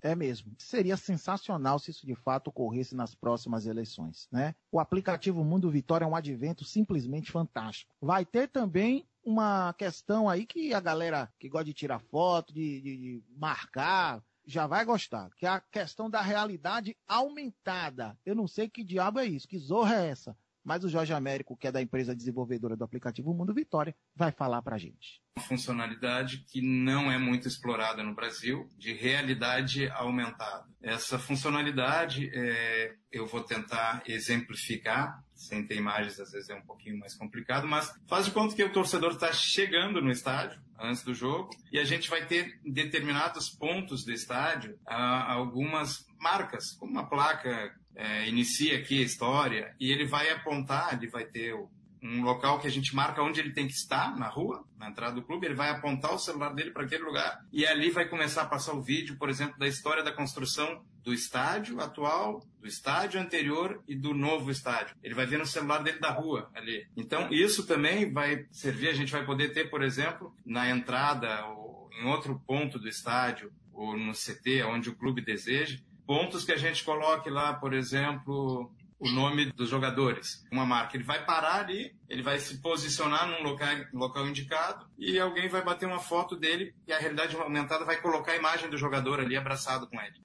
É 0.00 0.14
mesmo. 0.14 0.52
Seria 0.58 0.96
sensacional 0.96 1.78
se 1.78 1.90
isso 1.90 2.06
de 2.06 2.14
fato 2.14 2.48
ocorresse 2.48 2.94
nas 2.94 3.14
próximas 3.14 3.66
eleições, 3.66 4.28
né? 4.32 4.54
O 4.70 4.80
aplicativo 4.80 5.44
Mundo 5.44 5.70
Vitória 5.70 6.04
é 6.04 6.08
um 6.08 6.16
advento 6.16 6.64
simplesmente 6.64 7.30
fantástico. 7.30 7.94
Vai 8.00 8.24
ter 8.24 8.48
também 8.48 9.06
uma 9.24 9.72
questão 9.74 10.28
aí 10.28 10.44
que 10.44 10.74
a 10.74 10.80
galera 10.80 11.32
que 11.38 11.48
gosta 11.48 11.66
de 11.66 11.74
tirar 11.74 12.00
foto, 12.00 12.52
de, 12.52 12.80
de, 12.80 12.96
de 12.96 13.22
marcar, 13.36 14.20
já 14.44 14.66
vai 14.66 14.84
gostar, 14.84 15.30
que 15.36 15.46
é 15.46 15.48
a 15.48 15.60
questão 15.60 16.10
da 16.10 16.20
realidade 16.20 16.96
aumentada. 17.06 18.18
Eu 18.24 18.34
não 18.34 18.48
sei 18.48 18.68
que 18.68 18.84
diabo 18.84 19.20
é 19.20 19.26
isso, 19.26 19.48
que 19.48 19.58
zorra 19.58 19.96
é 19.96 20.08
essa, 20.08 20.36
mas 20.64 20.84
o 20.84 20.88
Jorge 20.88 21.12
Américo, 21.12 21.56
que 21.56 21.66
é 21.66 21.72
da 21.72 21.82
empresa 21.82 22.14
desenvolvedora 22.14 22.76
do 22.76 22.84
aplicativo 22.84 23.34
Mundo 23.34 23.54
Vitória, 23.54 23.94
vai 24.14 24.32
falar 24.32 24.62
pra 24.62 24.78
gente 24.78 25.22
funcionalidade 25.40 26.44
que 26.48 26.60
não 26.60 27.10
é 27.10 27.18
muito 27.18 27.48
explorada 27.48 28.02
no 28.02 28.14
Brasil, 28.14 28.68
de 28.76 28.92
realidade 28.92 29.88
aumentada. 29.90 30.66
Essa 30.82 31.18
funcionalidade 31.18 32.30
é, 32.34 32.94
eu 33.10 33.26
vou 33.26 33.42
tentar 33.42 34.02
exemplificar, 34.06 35.22
sem 35.34 35.66
ter 35.66 35.76
imagens 35.76 36.20
às 36.20 36.32
vezes 36.32 36.50
é 36.50 36.54
um 36.54 36.62
pouquinho 36.62 36.98
mais 36.98 37.14
complicado, 37.14 37.66
mas 37.66 37.92
faz 38.08 38.26
de 38.26 38.30
conta 38.30 38.54
que 38.54 38.62
o 38.62 38.72
torcedor 38.72 39.12
está 39.12 39.32
chegando 39.32 40.00
no 40.00 40.10
estádio 40.10 40.60
antes 40.78 41.02
do 41.02 41.14
jogo 41.14 41.50
e 41.70 41.78
a 41.78 41.84
gente 41.84 42.10
vai 42.10 42.26
ter 42.26 42.60
em 42.64 42.72
determinados 42.72 43.48
pontos 43.48 44.04
do 44.04 44.12
estádio 44.12 44.78
algumas 44.86 46.06
marcas, 46.22 46.72
como 46.72 46.92
uma 46.92 47.08
placa 47.08 47.74
é, 47.94 48.28
inicia 48.28 48.78
aqui 48.78 49.00
a 49.00 49.04
história 49.04 49.74
e 49.78 49.90
ele 49.90 50.06
vai 50.06 50.30
apontar, 50.30 50.94
ele 50.94 51.08
vai 51.08 51.24
ter 51.24 51.54
um 52.02 52.22
local 52.22 52.58
que 52.58 52.66
a 52.66 52.70
gente 52.70 52.94
marca 52.96 53.22
onde 53.22 53.38
ele 53.38 53.52
tem 53.52 53.66
que 53.66 53.74
estar, 53.74 54.16
na 54.18 54.26
rua, 54.26 54.64
na 54.76 54.88
entrada 54.88 55.14
do 55.14 55.22
clube, 55.22 55.46
ele 55.46 55.54
vai 55.54 55.70
apontar 55.70 56.12
o 56.12 56.18
celular 56.18 56.52
dele 56.52 56.72
para 56.72 56.84
aquele 56.84 57.04
lugar 57.04 57.44
e 57.52 57.64
ali 57.64 57.90
vai 57.90 58.08
começar 58.08 58.42
a 58.42 58.46
passar 58.46 58.72
o 58.72 58.82
vídeo, 58.82 59.16
por 59.16 59.30
exemplo, 59.30 59.58
da 59.58 59.68
história 59.68 60.02
da 60.02 60.12
construção 60.12 60.84
do 61.04 61.14
estádio 61.14 61.80
atual, 61.80 62.44
do 62.60 62.66
estádio 62.66 63.20
anterior 63.20 63.82
e 63.86 63.94
do 63.94 64.14
novo 64.14 64.50
estádio. 64.50 64.96
Ele 65.02 65.14
vai 65.14 65.26
ver 65.26 65.38
no 65.38 65.46
celular 65.46 65.82
dele 65.82 65.98
da 65.98 66.10
rua 66.10 66.50
ali. 66.54 66.86
Então, 66.96 67.28
isso 67.32 67.66
também 67.66 68.12
vai 68.12 68.46
servir, 68.50 68.88
a 68.88 68.94
gente 68.94 69.12
vai 69.12 69.24
poder 69.24 69.52
ter, 69.52 69.68
por 69.70 69.82
exemplo, 69.82 70.34
na 70.44 70.68
entrada 70.70 71.44
ou 71.46 71.88
em 72.00 72.06
outro 72.06 72.40
ponto 72.46 72.78
do 72.78 72.88
estádio 72.88 73.52
ou 73.72 73.96
no 73.96 74.12
CT, 74.12 74.62
onde 74.64 74.90
o 74.90 74.96
clube 74.96 75.20
deseja, 75.20 75.78
pontos 76.06 76.44
que 76.44 76.52
a 76.52 76.56
gente 76.56 76.84
coloque 76.84 77.30
lá, 77.30 77.54
por 77.54 77.72
exemplo, 77.72 78.70
o 79.02 79.10
nome 79.10 79.46
dos 79.52 79.68
jogadores, 79.68 80.44
uma 80.52 80.64
marca. 80.64 80.96
Ele 80.96 81.02
vai 81.02 81.24
parar 81.24 81.60
ali, 81.60 81.92
ele 82.08 82.22
vai 82.22 82.38
se 82.38 82.62
posicionar 82.62 83.28
num 83.28 83.42
local, 83.42 83.68
local 83.92 84.28
indicado 84.28 84.86
e 84.96 85.18
alguém 85.18 85.48
vai 85.48 85.62
bater 85.62 85.86
uma 85.86 85.98
foto 85.98 86.36
dele 86.36 86.72
e 86.86 86.92
a 86.92 86.98
realidade 86.98 87.36
aumentada 87.36 87.84
vai 87.84 88.00
colocar 88.00 88.32
a 88.32 88.36
imagem 88.36 88.70
do 88.70 88.78
jogador 88.78 89.18
ali 89.18 89.36
abraçado 89.36 89.88
com 89.88 90.00
ele. 90.00 90.20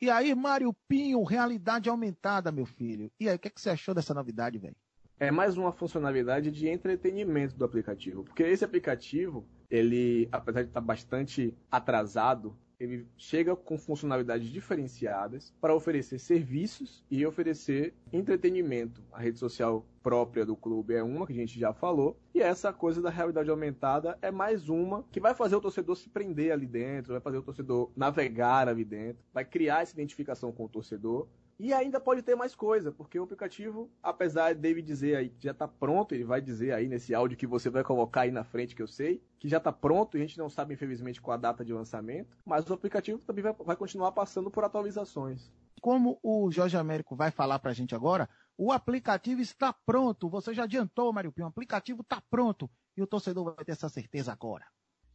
E 0.00 0.10
aí, 0.10 0.34
Mário 0.34 0.74
Pinho, 0.88 1.22
realidade 1.22 1.90
aumentada, 1.90 2.50
meu 2.50 2.64
filho. 2.64 3.12
E 3.20 3.28
aí, 3.28 3.36
o 3.36 3.38
que, 3.38 3.48
é 3.48 3.50
que 3.50 3.60
você 3.60 3.70
achou 3.70 3.94
dessa 3.94 4.14
novidade, 4.14 4.58
velho? 4.58 4.74
É 5.20 5.30
mais 5.30 5.56
uma 5.56 5.70
funcionalidade 5.70 6.50
de 6.50 6.66
entretenimento 6.68 7.54
do 7.54 7.64
aplicativo. 7.64 8.24
Porque 8.24 8.42
esse 8.42 8.64
aplicativo, 8.64 9.46
ele, 9.70 10.28
apesar 10.32 10.62
de 10.62 10.68
estar 10.68 10.80
bastante 10.80 11.54
atrasado 11.70 12.58
ele 12.82 13.06
chega 13.16 13.54
com 13.54 13.78
funcionalidades 13.78 14.48
diferenciadas 14.48 15.54
para 15.60 15.74
oferecer 15.74 16.18
serviços 16.18 17.04
e 17.10 17.24
oferecer 17.24 17.94
entretenimento. 18.12 19.02
A 19.12 19.20
rede 19.20 19.38
social 19.38 19.86
própria 20.02 20.44
do 20.44 20.56
clube 20.56 20.94
é 20.94 21.02
uma 21.02 21.26
que 21.26 21.32
a 21.32 21.36
gente 21.36 21.58
já 21.58 21.72
falou, 21.72 22.18
e 22.34 22.40
essa 22.40 22.72
coisa 22.72 23.00
da 23.00 23.08
realidade 23.08 23.48
aumentada 23.48 24.18
é 24.20 24.32
mais 24.32 24.68
uma 24.68 25.04
que 25.12 25.20
vai 25.20 25.32
fazer 25.32 25.54
o 25.54 25.60
torcedor 25.60 25.96
se 25.96 26.08
prender 26.08 26.52
ali 26.52 26.66
dentro, 26.66 27.12
vai 27.12 27.20
fazer 27.20 27.38
o 27.38 27.42
torcedor 27.42 27.90
navegar 27.94 28.68
ali 28.68 28.84
dentro, 28.84 29.22
vai 29.32 29.44
criar 29.44 29.82
essa 29.82 29.92
identificação 29.92 30.50
com 30.50 30.64
o 30.64 30.68
torcedor 30.68 31.28
e 31.62 31.72
ainda 31.72 32.00
pode 32.00 32.22
ter 32.22 32.34
mais 32.34 32.56
coisa, 32.56 32.90
porque 32.90 33.16
o 33.16 33.22
aplicativo, 33.22 33.88
apesar 34.02 34.52
de 34.52 34.68
ele 34.68 34.82
dizer 34.82 35.14
aí 35.14 35.28
que 35.28 35.44
já 35.44 35.52
está 35.52 35.68
pronto, 35.68 36.12
ele 36.12 36.24
vai 36.24 36.40
dizer 36.40 36.72
aí 36.72 36.88
nesse 36.88 37.14
áudio 37.14 37.38
que 37.38 37.46
você 37.46 37.70
vai 37.70 37.84
colocar 37.84 38.22
aí 38.22 38.32
na 38.32 38.42
frente, 38.42 38.74
que 38.74 38.82
eu 38.82 38.88
sei, 38.88 39.22
que 39.38 39.48
já 39.48 39.58
está 39.58 39.70
pronto, 39.70 40.18
e 40.18 40.20
a 40.20 40.26
gente 40.26 40.36
não 40.36 40.50
sabe, 40.50 40.74
infelizmente, 40.74 41.22
qual 41.22 41.34
a 41.36 41.38
data 41.38 41.64
de 41.64 41.72
lançamento, 41.72 42.36
mas 42.44 42.68
o 42.68 42.74
aplicativo 42.74 43.20
também 43.20 43.44
vai, 43.44 43.52
vai 43.52 43.76
continuar 43.76 44.10
passando 44.10 44.50
por 44.50 44.64
atualizações. 44.64 45.52
Como 45.80 46.18
o 46.20 46.50
Jorge 46.50 46.76
Américo 46.76 47.14
vai 47.14 47.30
falar 47.30 47.60
para 47.60 47.70
a 47.70 47.74
gente 47.74 47.94
agora, 47.94 48.28
o 48.58 48.72
aplicativo 48.72 49.40
está 49.40 49.72
pronto. 49.72 50.28
Você 50.28 50.52
já 50.52 50.64
adiantou, 50.64 51.12
Mário 51.12 51.30
Pinho, 51.30 51.46
o 51.46 51.50
aplicativo 51.50 52.02
está 52.02 52.20
pronto. 52.28 52.68
E 52.96 53.02
o 53.02 53.06
torcedor 53.06 53.54
vai 53.54 53.64
ter 53.64 53.70
essa 53.70 53.88
certeza 53.88 54.32
agora. 54.32 54.66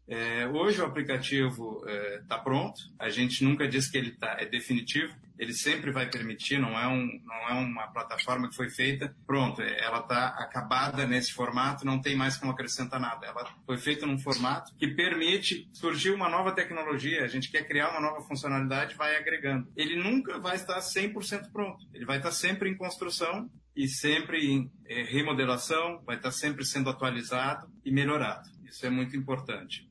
É, 0.08 0.48
hoje 0.48 0.82
o 0.82 0.86
aplicativo 0.86 1.84
está 1.86 1.92
é, 1.92 2.22
tá 2.30 2.38
pronto. 2.40 2.82
A 2.98 3.10
gente 3.10 3.44
nunca 3.44 3.68
diz 3.68 3.90
que 3.90 3.98
ele 3.98 4.12
tá, 4.12 4.38
é 4.40 4.46
definitivo. 4.46 5.14
Ele 5.38 5.54
sempre 5.54 5.92
vai 5.92 6.10
permitir. 6.10 6.58
Não 6.60 6.80
é, 6.80 6.88
um, 6.88 7.22
não 7.26 7.50
é 7.50 7.54
uma 7.54 7.88
plataforma 7.88 8.50
que 8.50 8.56
foi 8.56 8.70
feita. 8.70 9.14
Pronto, 9.26 9.62
é, 9.62 9.84
ela 9.84 10.00
está 10.00 10.30
acabada 10.30 11.06
nesse 11.06 11.34
formato. 11.34 11.86
Não 11.86 12.02
tem 12.02 12.16
mais 12.16 12.38
como 12.38 12.54
acrescentar 12.54 13.00
nada. 13.00 13.28
Ela 13.28 13.46
foi 13.66 13.78
feita 13.78 14.06
num 14.06 14.18
formato 14.18 14.74
que 14.78 14.88
permite 14.88 15.70
surgir 15.74 16.12
uma 16.12 16.30
nova 16.30 16.54
tecnologia. 16.54 17.24
A 17.24 17.28
gente 17.28 17.52
quer 17.52 17.68
criar 17.68 17.92
uma 17.92 18.00
nova 18.00 18.22
funcionalidade, 18.22 18.96
vai 18.96 19.18
agregando. 19.18 19.68
Ele 19.76 19.98
nunca 19.98 20.40
vai 20.40 20.56
estar 20.56 20.80
100% 20.80 21.52
pronto. 21.52 21.86
Ele 21.94 22.06
vai 22.06 22.18
estar 22.18 22.32
sempre 22.32 22.70
em 22.70 22.78
construção 22.78 23.50
e 23.76 23.90
sempre 23.90 24.44
em 24.46 24.72
é, 24.88 25.04
remodelação. 25.04 26.02
Vai 26.06 26.16
estar 26.16 26.32
sempre 26.32 26.64
sendo 26.64 26.90
atualizado 26.90 27.70
e 27.84 27.92
melhorado. 27.92 28.50
Isso 28.66 28.86
é 28.86 28.90
muito 28.90 29.16
importante. 29.16 29.88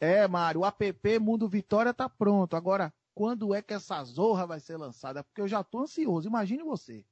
É, 0.00 0.28
Mário, 0.28 0.60
o 0.60 0.64
app 0.66 1.18
Mundo 1.18 1.48
Vitória 1.48 1.92
tá 1.92 2.08
pronto. 2.08 2.54
Agora, 2.54 2.92
quando 3.14 3.54
é 3.54 3.60
que 3.60 3.74
essa 3.74 4.02
zorra 4.04 4.46
vai 4.46 4.60
ser 4.60 4.76
lançada? 4.76 5.24
Porque 5.24 5.40
eu 5.40 5.48
já 5.48 5.64
tô 5.64 5.80
ansioso, 5.80 6.28
imagine 6.28 6.62
você. 6.62 7.04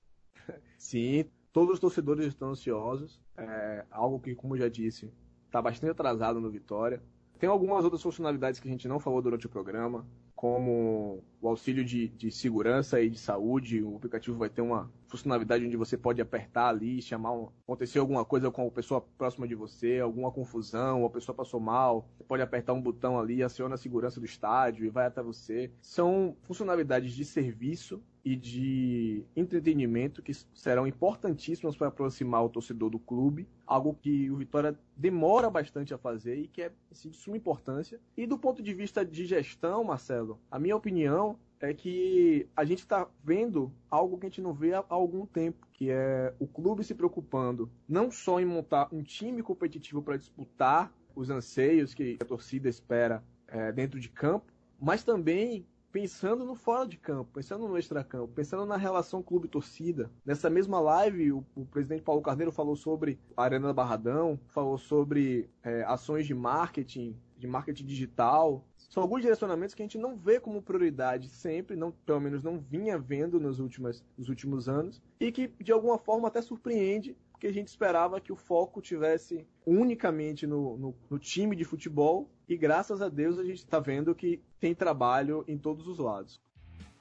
Sim, 0.79 1.25
todos 1.53 1.75
os 1.75 1.81
torcedores 1.81 2.27
estão 2.27 2.51
ansiosos. 2.51 3.21
É 3.37 3.85
algo 3.91 4.21
que, 4.21 4.35
como 4.35 4.57
já 4.57 4.69
disse, 4.69 5.13
está 5.47 5.61
bastante 5.61 5.91
atrasado 5.91 6.41
no 6.41 6.51
Vitória. 6.51 7.03
Tem 7.39 7.49
algumas 7.49 7.85
outras 7.85 8.03
funcionalidades 8.03 8.61
que 8.61 8.69
a 8.69 8.71
gente 8.71 8.89
não 8.89 9.01
falou 9.01 9.21
durante 9.21 9.47
o 9.47 9.51
programa 9.51 10.07
como 10.37 11.25
o 11.41 11.49
auxílio 11.49 11.83
de, 11.83 12.09
de, 12.09 12.31
segurança 12.31 13.01
e 13.01 13.09
de 13.09 13.19
saúde. 13.19 13.83
O 13.83 13.97
aplicativo 13.97 14.37
vai 14.37 14.51
ter 14.51 14.61
uma 14.61 14.93
funcionalidade 15.09 15.65
onde 15.65 15.77
você 15.77 15.97
pode 15.97 16.21
apertar 16.21 16.69
ali, 16.69 17.01
chamar 17.01 17.33
um, 17.33 17.49
acontecer 17.65 17.99
alguma 17.99 18.25
coisa 18.25 18.51
com 18.51 18.67
a 18.67 18.71
pessoa 18.71 19.01
próxima 19.01 19.49
de 19.49 19.55
você, 19.55 19.99
alguma 19.99 20.31
confusão, 20.31 21.07
a 21.07 21.11
pessoa 21.11 21.35
passou 21.35 21.59
mal, 21.59 22.07
você 22.17 22.25
pode 22.25 22.43
apertar 22.43 22.75
um 22.75 22.83
botão 22.83 23.19
ali, 23.19 23.43
aciona 23.43 23.77
a 23.77 23.79
segurança 23.79 24.21
do 24.21 24.27
estádio 24.27 24.85
e 24.85 24.91
vai 24.91 25.07
até 25.07 25.23
você. 25.23 25.73
São 25.81 26.37
funcionalidades 26.43 27.15
de 27.15 27.25
serviço 27.25 28.03
e 28.27 28.35
de 28.35 29.25
entretenimento 29.37 30.21
que 30.21 30.35
serão 30.53 30.85
importantíssimas 30.85 31.77
para 31.77 31.87
aproximar 31.87 32.45
o 32.45 32.49
torcedor 32.49 32.91
do 32.91 32.99
clube, 32.99 33.47
algo 33.65 33.95
que 34.03 34.29
o 34.33 34.37
Vitória 34.37 34.77
demora 34.97 35.49
bastante 35.49 35.95
a 35.95 35.99
fazer 35.99 36.35
e 36.35 36.49
que 36.49 36.63
é 36.63 36.73
assim, 36.91 37.09
de 37.09 37.17
suma 37.17 37.37
importância. 37.37 38.01
E 38.17 38.27
do 38.27 38.37
ponto 38.37 38.65
de 38.65 38.75
vista 38.75 39.05
de 39.05 39.25
gestão, 39.25 39.85
Marcelo, 39.85 40.41
a 40.51 40.59
minha 40.59 40.75
opinião 40.75 41.39
é 41.61 41.73
que 41.73 42.49
a 42.57 42.65
gente 42.65 42.81
está 42.81 43.09
vendo 43.23 43.73
algo 43.89 44.19
que 44.19 44.27
a 44.27 44.29
gente 44.29 44.43
não 44.43 44.53
vê 44.53 44.75
há 44.75 44.85
algum 44.89 45.25
tempo, 45.25 45.65
que 45.73 45.89
é 45.89 46.35
o 46.41 46.49
clube 46.49 46.83
se 46.83 46.97
preocupando 46.97 47.71
não 47.89 48.11
só 48.11 48.41
em 48.41 48.45
montar 48.45 48.89
um 48.93 49.05
time 49.05 49.41
competitivo 49.41 50.03
para 50.03 50.17
disputar 50.17 50.93
os 51.15 51.31
anseios 51.31 51.95
que 51.95 52.19
a 52.21 52.25
torcida 52.25 52.69
espera 52.69 53.23
é, 53.47 53.71
dentro 53.71 54.01
de 54.01 54.09
campo, 54.09 54.53
mas 54.81 55.05
também 55.05 55.65
pensando 55.93 56.45
no 56.45 56.55
fora 56.55 56.87
de 56.87 56.97
campo, 56.97 57.31
pensando 57.33 57.67
no 57.67 57.79
extracampo, 57.79 58.29
pensando 58.29 58.67
na 58.67 58.77
relação 58.77 59.23
clube-torcida. 59.23 60.11
Nessa 60.25 60.51
mesma 60.51 60.81
live, 60.81 61.33
o, 61.33 61.45
o, 61.55 61.65
presidente 61.65 62.03
Paulo 62.03 62.23
Carneiro 62.23 62.53
falou 62.53 62.77
sobre 62.77 63.19
a 63.37 63.45
Arena 63.45 63.73
Barradão, 63.73 64.39
falou 64.49 64.79
sobre 64.79 65.49
é, 65.63 65.83
ações 65.85 66.27
de 66.27 66.35
marketing, 66.35 67.17
de 67.39 67.47
marketing 67.47 67.87
digital. 67.87 68.65
São 68.77 69.03
alguns 69.03 69.23
direcionamentos 69.23 69.75
que 69.75 69.83
a 69.83 69.85
gente 69.85 69.99
não 69.99 70.17
vê 70.17 70.39
como 70.39 70.63
prioridade 70.63 71.29
sempre, 71.29 71.77
não, 71.77 71.91
pelo 71.91 72.21
menos 72.21 72.43
não 72.43 72.59
vinha 72.59 72.99
vendo 72.99 73.41
nos, 73.41 73.59
últimos 73.59 74.05
nos 74.17 74.29
últimos 74.29 74.69
anos, 74.69 75.03
e 75.19 75.33
que 75.33 75.49
de 75.61 75.73
alguma 75.73 75.99
forma 75.99 76.29
até 76.29 76.41
surpreende 76.41 77.17
porque 77.37 77.49
a 77.49 77.53
gente 77.53 77.69
esperava 77.69 78.19
que 78.19 78.33
o 78.33 78.37
foco 78.37 78.81
tivesse 78.81 79.47
unicamente 79.67 80.47
no, 80.47 80.79
no, 80.79 80.95
no 81.11 81.19
time 81.19 81.55
de 81.55 81.65
futebol 81.65 82.31
e 82.49 82.57
graças 82.57 83.03
a 83.03 83.09
Deus 83.09 83.39
a 83.39 83.45
gente 83.45 83.59
está 83.59 83.81
vendo 83.81 84.15
que 84.15 84.41
tem 84.61 84.75
trabalho 84.75 85.45
em 85.49 85.59
todos 85.59 85.87
os 85.87 85.99
lados. 85.99 86.41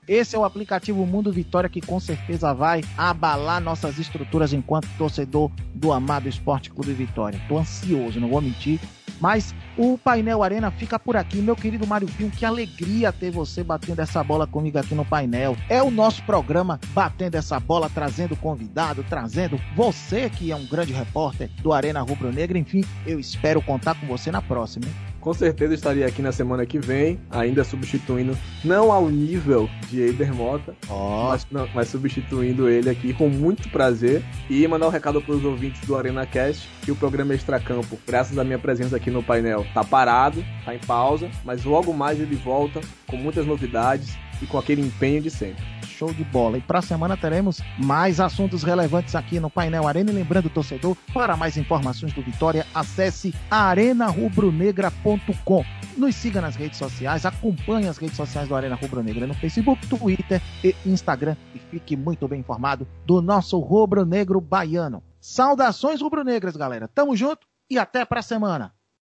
Esse 0.07 0.35
é 0.35 0.39
o 0.39 0.43
aplicativo 0.43 1.03
Mundo 1.05 1.31
Vitória 1.31 1.69
que 1.69 1.81
com 1.81 1.99
certeza 1.99 2.53
vai 2.53 2.81
abalar 2.95 3.59
nossas 3.59 3.97
estruturas 3.97 4.53
enquanto 4.53 4.87
torcedor 4.99 5.51
do 5.73 5.91
amado 5.91 6.29
Esporte 6.29 6.69
Clube 6.69 6.93
Vitória. 6.93 7.41
Tô 7.47 7.57
ansioso, 7.57 8.19
não 8.19 8.29
vou 8.29 8.41
mentir, 8.41 8.79
Mas 9.19 9.55
o 9.77 9.97
painel 9.97 10.43
Arena 10.43 10.69
fica 10.69 10.99
por 10.99 11.15
aqui. 11.15 11.37
Meu 11.37 11.55
querido 11.55 11.87
Mário 11.87 12.07
Pinho, 12.07 12.29
que 12.29 12.45
alegria 12.45 13.13
ter 13.13 13.31
você 13.31 13.63
batendo 13.63 14.01
essa 14.01 14.23
bola 14.23 14.45
comigo 14.45 14.77
aqui 14.77 14.93
no 14.93 15.05
painel. 15.05 15.55
É 15.69 15.81
o 15.81 15.89
nosso 15.89 16.21
programa 16.23 16.79
batendo 16.89 17.35
essa 17.35 17.59
bola, 17.59 17.89
trazendo 17.89 18.35
convidado, 18.35 19.05
trazendo 19.09 19.59
você 19.75 20.29
que 20.29 20.51
é 20.51 20.55
um 20.55 20.67
grande 20.67 20.93
repórter 20.93 21.49
do 21.63 21.71
Arena 21.73 22.01
Rubro 22.01 22.31
Negra. 22.31 22.59
Enfim, 22.59 22.83
eu 23.07 23.19
espero 23.19 23.61
contar 23.61 23.99
com 23.99 24.05
você 24.05 24.31
na 24.31 24.41
próxima. 24.41 24.85
Hein? 24.85 25.14
Com 25.25 25.33
certeza 25.33 25.73
estaria 25.73 26.05
aqui 26.05 26.21
na 26.21 26.31
semana 26.31 26.67
que 26.67 26.77
vem, 26.77 27.19
ainda 27.31 27.63
substituindo, 27.63 28.37
não 28.63 28.91
ao 28.91 29.09
nível 29.09 29.67
de 29.89 29.99
Eider 29.99 30.31
Mota, 30.31 30.75
oh. 30.87 31.29
mas, 31.29 31.47
não, 31.49 31.67
mas, 31.73 31.87
substituindo 31.87 32.69
ele 32.69 32.91
aqui 32.91 33.11
com 33.11 33.27
muito 33.27 33.67
prazer. 33.69 34.23
E 34.47 34.67
mandar 34.67 34.85
um 34.85 34.91
recado 34.91 35.19
para 35.19 35.33
os 35.33 35.43
ouvintes 35.43 35.81
do 35.81 35.97
Arena 35.97 36.27
Cast 36.27 36.69
que 36.83 36.91
o 36.91 36.95
programa 36.95 37.33
Extracampo, 37.33 37.97
graças 38.05 38.37
à 38.37 38.43
minha 38.43 38.59
presença 38.59 38.97
aqui 38.97 39.09
no 39.09 39.23
painel, 39.23 39.65
tá 39.73 39.83
parado, 39.83 40.45
tá 40.63 40.75
em 40.75 40.79
pausa, 40.79 41.27
mas 41.43 41.63
logo 41.63 41.91
mais 41.91 42.19
ele 42.19 42.35
volta 42.35 42.79
com 43.07 43.17
muitas 43.17 43.47
novidades 43.47 44.15
e 44.39 44.45
com 44.45 44.59
aquele 44.59 44.83
empenho 44.83 45.23
de 45.23 45.31
sempre 45.31 45.63
show 45.95 46.13
de 46.13 46.23
bola. 46.25 46.57
E 46.57 46.61
para 46.61 46.79
a 46.79 46.81
semana 46.81 47.15
teremos 47.15 47.61
mais 47.77 48.19
assuntos 48.19 48.63
relevantes 48.63 49.13
aqui 49.15 49.39
no 49.39 49.49
Painel 49.49 49.87
Arena. 49.87 50.11
E 50.11 50.13
lembrando, 50.13 50.49
torcedor, 50.49 50.97
para 51.13 51.37
mais 51.37 51.55
informações 51.57 52.11
do 52.13 52.21
Vitória, 52.21 52.67
acesse 52.73 53.33
arenarubronegra.com. 53.49 55.63
Nos 55.97 56.15
siga 56.15 56.41
nas 56.41 56.57
redes 56.57 56.77
sociais, 56.77 57.25
acompanhe 57.25 57.87
as 57.87 57.97
redes 57.97 58.17
sociais 58.17 58.49
do 58.49 58.55
Arena 58.55 58.75
Rubro 58.75 59.01
Negra 59.01 59.25
no 59.25 59.33
Facebook, 59.33 59.87
Twitter 59.87 60.41
e 60.61 60.75
Instagram 60.85 61.37
e 61.53 61.59
fique 61.59 61.95
muito 61.95 62.27
bem 62.27 62.41
informado 62.41 62.85
do 63.05 63.21
nosso 63.21 63.57
rubro 63.59 64.05
negro 64.05 64.41
baiano. 64.41 65.01
Saudações 65.21 66.01
rubro-negras, 66.01 66.57
galera. 66.57 66.87
Tamo 66.87 67.15
junto 67.15 67.47
e 67.69 67.77
até 67.79 68.03
pra 68.03 68.21
semana. 68.21 68.74